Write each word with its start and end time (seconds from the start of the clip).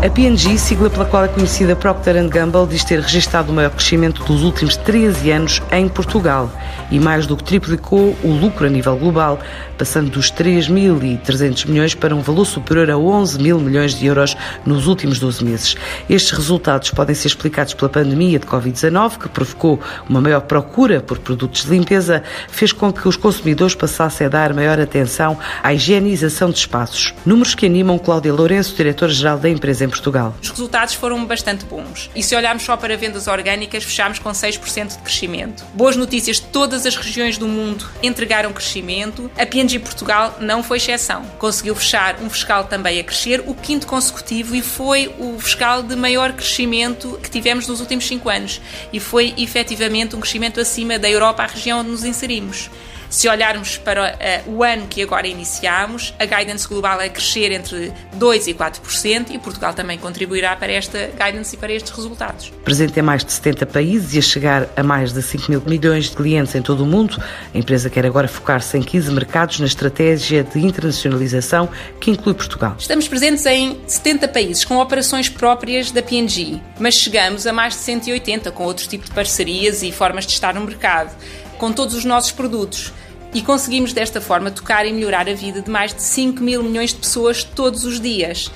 A 0.00 0.08
P&G, 0.08 0.56
sigla 0.58 0.88
pela 0.88 1.04
qual 1.04 1.24
é 1.24 1.28
conhecida 1.28 1.74
Procter 1.74 2.28
Gamble, 2.28 2.68
diz 2.68 2.84
ter 2.84 3.00
registrado 3.00 3.50
o 3.50 3.54
maior 3.54 3.72
crescimento 3.72 4.22
dos 4.22 4.44
últimos 4.44 4.76
13 4.76 5.32
anos 5.32 5.60
em 5.72 5.88
Portugal 5.88 6.48
e 6.88 7.00
mais 7.00 7.26
do 7.26 7.36
que 7.36 7.42
triplicou 7.42 8.16
o 8.22 8.30
lucro 8.30 8.64
a 8.64 8.70
nível 8.70 8.96
global, 8.96 9.40
passando 9.76 10.08
dos 10.08 10.30
3.300 10.30 11.66
milhões 11.66 11.94
para 11.96 12.14
um 12.14 12.20
valor 12.20 12.44
superior 12.44 12.88
a 12.90 12.96
11 12.96 13.42
mil 13.42 13.58
milhões 13.58 13.92
de 13.92 14.06
euros 14.06 14.36
nos 14.64 14.86
últimos 14.86 15.18
12 15.18 15.44
meses. 15.44 15.76
Estes 16.08 16.30
resultados 16.30 16.90
podem 16.90 17.14
ser 17.14 17.26
explicados 17.26 17.74
pela 17.74 17.88
pandemia 17.88 18.38
de 18.38 18.46
Covid-19, 18.46 19.18
que 19.18 19.28
provocou 19.28 19.80
uma 20.08 20.20
maior 20.20 20.42
procura 20.42 21.00
por 21.00 21.18
produtos 21.18 21.64
de 21.64 21.70
limpeza, 21.70 22.22
fez 22.48 22.70
com 22.70 22.92
que 22.92 23.08
os 23.08 23.16
consumidores 23.16 23.74
passassem 23.74 24.28
a 24.28 24.30
dar 24.30 24.54
maior 24.54 24.78
atenção 24.78 25.36
à 25.60 25.74
higienização 25.74 26.50
de 26.50 26.58
espaços. 26.58 27.12
Números 27.26 27.56
que 27.56 27.66
animam 27.66 27.98
Cláudia 27.98 28.32
Lourenço, 28.32 28.76
diretora-geral 28.76 29.38
da 29.38 29.50
empresa 29.50 29.87
em 29.88 29.90
Portugal. 29.90 30.34
Os 30.40 30.50
resultados 30.50 30.94
foram 30.94 31.24
bastante 31.24 31.64
bons. 31.64 32.10
E 32.14 32.22
se 32.22 32.36
olharmos 32.36 32.62
só 32.62 32.76
para 32.76 32.96
vendas 32.96 33.26
orgânicas, 33.26 33.84
fechámos 33.84 34.18
com 34.18 34.30
6% 34.30 34.88
de 34.88 34.98
crescimento. 34.98 35.64
Boas 35.74 35.96
notícias, 35.96 36.38
todas 36.38 36.86
as 36.86 36.94
regiões 36.96 37.36
do 37.38 37.48
mundo 37.48 37.88
entregaram 38.02 38.52
crescimento. 38.52 39.30
A 39.36 39.46
P&G 39.46 39.78
Portugal 39.80 40.36
não 40.40 40.62
foi 40.62 40.76
exceção. 40.76 41.22
Conseguiu 41.38 41.74
fechar 41.74 42.20
um 42.20 42.30
fiscal 42.30 42.64
também 42.64 43.00
a 43.00 43.04
crescer, 43.04 43.42
o 43.46 43.54
quinto 43.54 43.86
consecutivo, 43.86 44.54
e 44.54 44.62
foi 44.62 45.14
o 45.18 45.38
fiscal 45.40 45.82
de 45.82 45.96
maior 45.96 46.32
crescimento 46.32 47.18
que 47.22 47.30
tivemos 47.30 47.66
nos 47.66 47.80
últimos 47.80 48.06
5 48.06 48.28
anos. 48.28 48.60
E 48.92 49.00
foi 49.00 49.34
efetivamente 49.36 50.14
um 50.14 50.20
crescimento 50.20 50.60
acima 50.60 50.98
da 50.98 51.08
Europa, 51.08 51.42
a 51.42 51.46
região 51.46 51.80
onde 51.80 51.90
nos 51.90 52.04
inserimos. 52.04 52.70
Se 53.10 53.28
olharmos 53.28 53.78
para 53.78 54.44
uh, 54.46 54.52
o 54.52 54.62
ano 54.62 54.86
que 54.86 55.02
agora 55.02 55.26
iniciamos, 55.26 56.14
a 56.18 56.26
guidance 56.26 56.68
global 56.68 57.00
é 57.00 57.08
crescer 57.08 57.50
entre 57.52 57.92
2% 58.18 58.48
e 58.48 58.54
4% 58.54 59.30
e 59.30 59.38
Portugal 59.38 59.72
também 59.72 59.96
contribuirá 59.96 60.54
para 60.56 60.72
esta 60.72 61.10
guidance 61.18 61.56
e 61.56 61.58
para 61.58 61.72
estes 61.72 61.90
resultados. 61.92 62.52
Presente 62.64 62.98
em 62.98 63.02
mais 63.02 63.24
de 63.24 63.32
70 63.32 63.66
países 63.66 64.14
e 64.14 64.18
a 64.18 64.22
chegar 64.22 64.68
a 64.76 64.82
mais 64.82 65.12
de 65.12 65.22
5 65.22 65.50
mil 65.50 65.62
milhões 65.66 66.10
de 66.10 66.16
clientes 66.16 66.54
em 66.54 66.60
todo 66.60 66.82
o 66.82 66.86
mundo, 66.86 67.22
a 67.54 67.58
empresa 67.58 67.88
quer 67.88 68.04
agora 68.04 68.28
focar-se 68.28 68.76
em 68.76 68.82
15 68.82 69.10
mercados 69.12 69.58
na 69.60 69.66
estratégia 69.66 70.44
de 70.44 70.58
internacionalização 70.58 71.68
que 71.98 72.10
inclui 72.10 72.34
Portugal. 72.34 72.76
Estamos 72.78 73.08
presentes 73.08 73.46
em 73.46 73.80
70 73.86 74.28
países 74.28 74.64
com 74.64 74.76
operações 74.76 75.30
próprias 75.30 75.90
da 75.90 76.02
P&G, 76.02 76.60
mas 76.78 76.94
chegamos 76.94 77.46
a 77.46 77.52
mais 77.52 77.72
de 77.72 77.80
180 77.80 78.50
com 78.50 78.64
outros 78.64 78.86
tipos 78.86 79.08
de 79.08 79.14
parcerias 79.14 79.82
e 79.82 79.90
formas 79.90 80.26
de 80.26 80.32
estar 80.32 80.54
no 80.54 80.60
mercado 80.60 81.10
com 81.58 81.72
todos 81.72 81.94
os 81.94 82.04
nossos 82.04 82.32
produtos. 82.32 82.92
E 83.34 83.42
conseguimos 83.42 83.92
desta 83.92 84.20
forma 84.20 84.50
tocar 84.50 84.86
e 84.86 84.92
melhorar 84.92 85.28
a 85.28 85.34
vida 85.34 85.60
de 85.60 85.70
mais 85.70 85.92
de 85.92 86.02
5 86.02 86.42
mil 86.42 86.62
milhões 86.62 86.90
de 86.94 86.96
pessoas 86.96 87.44
todos 87.44 87.84
os 87.84 88.00
dias. 88.00 88.50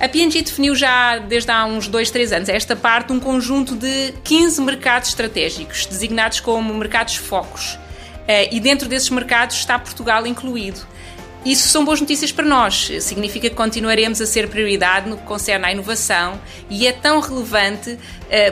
A 0.00 0.08
P&G 0.08 0.42
definiu 0.42 0.74
já 0.76 1.18
desde 1.18 1.50
há 1.50 1.64
uns 1.64 1.88
2, 1.88 2.10
3 2.10 2.32
anos 2.32 2.48
esta 2.48 2.76
parte 2.76 3.12
um 3.12 3.18
conjunto 3.18 3.74
de 3.74 4.12
15 4.22 4.60
mercados 4.60 5.08
estratégicos, 5.08 5.86
designados 5.86 6.40
como 6.40 6.72
mercados 6.74 7.16
focos. 7.16 7.78
Eh, 8.28 8.54
e 8.54 8.60
dentro 8.60 8.88
desses 8.88 9.10
mercados 9.10 9.56
está 9.56 9.78
Portugal 9.78 10.26
incluído. 10.26 10.86
Isso 11.44 11.68
são 11.68 11.84
boas 11.84 12.00
notícias 12.00 12.32
para 12.32 12.44
nós. 12.44 12.90
Significa 13.00 13.48
que 13.48 13.54
continuaremos 13.54 14.20
a 14.20 14.26
ser 14.26 14.48
prioridade 14.48 15.08
no 15.08 15.16
que 15.16 15.22
concerne 15.22 15.66
à 15.66 15.72
inovação 15.72 16.38
e 16.68 16.86
é 16.86 16.92
tão 16.92 17.20
relevante 17.20 17.92
uh, 17.92 17.98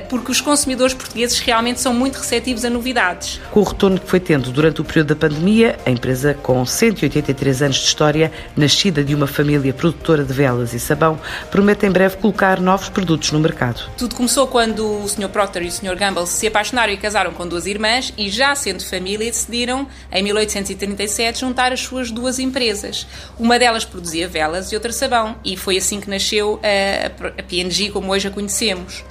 porque 0.09 0.31
os 0.31 0.41
consumidores 0.41 0.95
portugueses 0.95 1.39
realmente 1.41 1.81
são 1.81 1.93
muito 1.93 2.17
receptivos 2.17 2.65
a 2.65 2.71
novidades. 2.71 3.41
Com 3.51 3.61
o 3.61 3.65
retorno 3.65 3.99
que 3.99 4.09
foi 4.09 4.21
tendo 4.21 4.51
durante 4.51 4.81
o 4.81 4.85
período 4.85 5.09
da 5.09 5.17
pandemia, 5.17 5.79
a 5.85 5.91
empresa, 5.91 6.35
com 6.35 6.65
183 6.65 7.63
anos 7.63 7.77
de 7.77 7.87
história, 7.87 8.33
nascida 8.57 9.03
de 9.03 9.15
uma 9.15 9.27
família 9.27 9.75
produtora 9.75 10.25
de 10.25 10.33
velas 10.33 10.73
e 10.73 10.79
sabão, 10.79 11.19
promete 11.51 11.87
em 11.87 11.91
breve 11.91 12.17
colocar 12.17 12.61
novos 12.61 12.89
produtos 12.89 13.33
no 13.33 13.41
mercado. 13.41 13.91
Tudo 13.99 14.15
começou 14.15 14.47
quando 14.47 15.03
o 15.03 15.09
Sr. 15.09 15.29
Procter 15.29 15.65
e 15.65 15.69
o 15.69 15.73
Sr. 15.73 15.97
Gamble 15.97 16.27
se 16.27 16.47
apaixonaram 16.47 16.93
e 16.93 16.97
casaram 16.97 17.33
com 17.33 17.47
duas 17.47 17.67
irmãs 17.67 18.15
e, 18.17 18.31
já 18.31 18.55
sendo 18.55 18.83
família, 18.85 19.31
decidiram, 19.31 19.89
em 20.13 20.23
1837, 20.23 21.41
juntar 21.41 21.73
as 21.73 21.81
suas 21.81 22.11
duas 22.11 22.39
empresas 22.39 22.76
empresas. 22.77 23.07
Uma 23.39 23.59
delas 23.59 23.85
produzia 23.85 24.29
velas 24.29 24.71
e 24.71 24.75
outra 24.75 24.93
sabão, 24.93 25.37
e 25.45 25.57
foi 25.57 25.77
assim 25.77 26.01
que 26.01 26.09
nasceu 26.09 26.61
a, 26.63 27.41
a 27.41 27.43
P&G 27.43 27.91
como 27.91 28.13
hoje 28.13 28.29
a 28.29 28.31
conhecemos. 28.31 29.05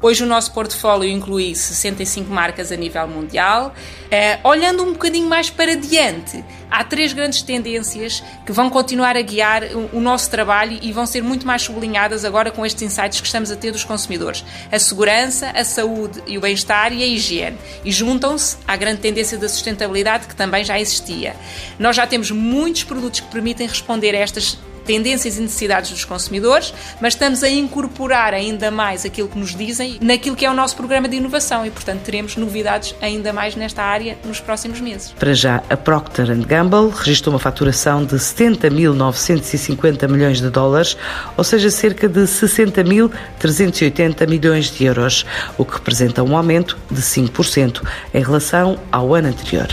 Hoje 0.00 0.22
o 0.22 0.26
nosso 0.26 0.52
portfólio 0.52 1.10
inclui 1.10 1.56
65 1.56 2.32
marcas 2.32 2.70
a 2.70 2.76
nível 2.76 3.08
mundial. 3.08 3.74
Uh, 4.04 4.48
olhando 4.48 4.84
um 4.84 4.92
bocadinho 4.92 5.28
mais 5.28 5.50
para 5.50 5.74
diante, 5.74 6.44
há 6.70 6.84
três 6.84 7.12
grandes 7.12 7.42
tendências 7.42 8.22
que 8.46 8.52
vão 8.52 8.70
continuar 8.70 9.16
a 9.16 9.22
guiar 9.22 9.64
o, 9.64 9.96
o, 9.96 10.00
nosso 10.00 10.30
trabalho 10.30 10.78
e 10.80 10.92
vão 10.92 11.04
ser 11.04 11.20
muito 11.20 11.44
mais 11.44 11.62
sublinhadas 11.62 12.24
agora 12.24 12.52
com 12.52 12.64
estes 12.64 12.84
insights 12.84 13.20
que 13.20 13.26
estamos 13.26 13.50
a 13.50 13.56
ter 13.56 13.72
dos 13.72 13.82
consumidores: 13.82 14.44
a 14.70 14.78
segurança, 14.78 15.50
a 15.50 15.64
saúde 15.64 16.22
e 16.28 16.38
o 16.38 16.40
bem-estar 16.40 16.92
e 16.92 17.02
a 17.02 17.06
higiene. 17.06 17.58
E 17.84 17.90
juntam-se 17.90 18.56
à 18.68 18.76
grande 18.76 19.00
tendência 19.00 19.36
da 19.36 19.48
sustentabilidade 19.48 20.28
que 20.28 20.36
também 20.36 20.64
já 20.64 20.78
existia. 20.78 21.34
Nós 21.76 21.96
já 21.96 22.06
temos 22.06 22.30
muitos 22.30 22.84
produtos 22.84 23.18
que 23.18 23.26
permitem 23.32 23.66
responder 23.66 24.14
a 24.14 24.18
estas 24.18 24.56
tendências 24.88 25.36
e 25.36 25.42
necessidades 25.42 25.90
dos 25.90 26.06
consumidores, 26.06 26.72
mas 26.98 27.12
estamos 27.12 27.42
a 27.42 27.50
incorporar 27.50 28.32
ainda 28.32 28.70
mais 28.70 29.04
aquilo 29.04 29.28
que 29.28 29.38
nos 29.38 29.54
dizem 29.54 29.98
naquilo 30.00 30.34
que 30.34 30.46
é 30.46 30.50
o 30.50 30.54
nosso 30.54 30.74
programa 30.76 31.06
de 31.06 31.16
inovação 31.16 31.66
e, 31.66 31.70
portanto, 31.70 32.00
teremos 32.00 32.36
novidades 32.36 32.94
ainda 33.02 33.30
mais 33.30 33.54
nesta 33.54 33.82
área 33.82 34.16
nos 34.24 34.40
próximos 34.40 34.80
meses. 34.80 35.12
Para 35.12 35.34
já, 35.34 35.62
a 35.68 35.76
Procter 35.76 36.34
Gamble 36.46 36.88
registrou 36.88 37.34
uma 37.34 37.38
faturação 37.38 38.02
de 38.02 38.16
70.950 38.16 40.08
milhões 40.08 40.40
de 40.40 40.48
dólares, 40.48 40.96
ou 41.36 41.44
seja, 41.44 41.70
cerca 41.70 42.08
de 42.08 42.20
60.380 42.20 44.26
milhões 44.26 44.70
de 44.70 44.86
euros, 44.86 45.26
o 45.58 45.66
que 45.66 45.74
representa 45.74 46.22
um 46.22 46.34
aumento 46.34 46.78
de 46.90 47.02
5% 47.02 47.82
em 48.14 48.22
relação 48.22 48.78
ao 48.90 49.14
ano 49.14 49.28
anterior. 49.28 49.68